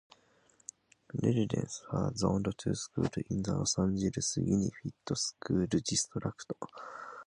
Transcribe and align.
Residents 1.13 1.83
are 1.91 2.11
zoned 2.15 2.51
to 2.57 2.73
schools 2.73 3.11
in 3.29 3.43
the 3.43 3.53
Los 3.55 3.77
Angeles 3.77 4.35
Unified 4.37 4.81
School 5.15 5.67
District. 5.67 6.25